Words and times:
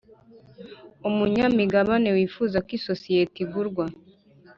umunyamigabane 1.09 2.09
wifuza 2.15 2.57
ko 2.65 2.69
isosiyete 2.77 3.37
igurwa 3.45 3.85